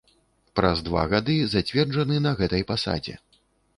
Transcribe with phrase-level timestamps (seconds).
[0.59, 3.15] Праз два гады зацверджаны на гэтай пасадзе.